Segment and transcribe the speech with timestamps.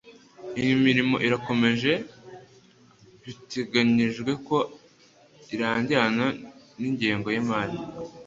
[0.73, 1.91] Imirimo irakomeje
[3.23, 4.57] biteganijwe ko
[5.53, 6.27] irangirana
[6.79, 7.77] n ingengo y imari